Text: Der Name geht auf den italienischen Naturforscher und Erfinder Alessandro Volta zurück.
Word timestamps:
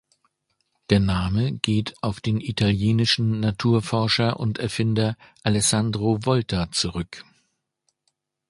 Der 0.89 0.99
Name 0.99 1.59
geht 1.59 1.93
auf 2.01 2.21
den 2.21 2.41
italienischen 2.41 3.39
Naturforscher 3.39 4.39
und 4.39 4.57
Erfinder 4.57 5.15
Alessandro 5.43 6.25
Volta 6.25 6.71
zurück. 6.71 7.23